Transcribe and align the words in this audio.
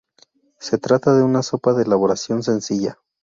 Se 0.57 0.79
trata 0.79 1.13
de 1.13 1.21
una 1.21 1.43
sopa 1.43 1.73
de 1.73 1.83
elaboración 1.83 2.41
sencilla. 2.41 2.97